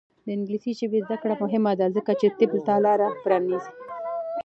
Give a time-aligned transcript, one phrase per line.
[0.25, 3.71] د انګلیسي ژبې زده کړه مهمه ده ځکه چې طب ته لاره پرانیزي.